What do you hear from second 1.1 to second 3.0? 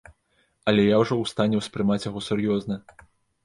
ў стане ўспрымаць яго сур'ёзна.